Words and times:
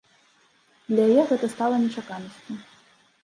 І 0.91 0.95
для 0.95 1.03
яе 1.13 1.23
гэта 1.31 1.45
стала 1.55 1.75
нечаканасцю. 1.83 2.57